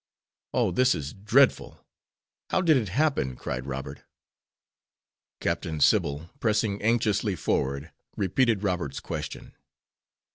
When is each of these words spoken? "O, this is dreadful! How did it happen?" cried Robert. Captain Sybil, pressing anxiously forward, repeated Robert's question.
"O, 0.51 0.71
this 0.71 0.95
is 0.95 1.13
dreadful! 1.13 1.85
How 2.49 2.61
did 2.61 2.75
it 2.75 2.89
happen?" 2.89 3.35
cried 3.35 3.67
Robert. 3.67 4.01
Captain 5.39 5.79
Sybil, 5.79 6.27
pressing 6.39 6.81
anxiously 6.81 7.35
forward, 7.35 7.91
repeated 8.17 8.63
Robert's 8.63 8.99
question. 8.99 9.53